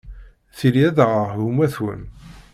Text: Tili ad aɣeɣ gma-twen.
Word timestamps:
Tili 0.57 0.81
ad 0.89 0.97
aɣeɣ 1.05 1.31
gma-twen. 1.43 2.01